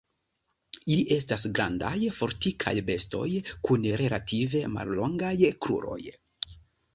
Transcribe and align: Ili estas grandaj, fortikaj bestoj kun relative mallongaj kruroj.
Ili 0.93 1.01
estas 1.15 1.43
grandaj, 1.59 1.91
fortikaj 2.19 2.73
bestoj 2.87 3.27
kun 3.69 3.85
relative 4.03 4.63
mallongaj 4.79 5.31
kruroj. 5.67 6.01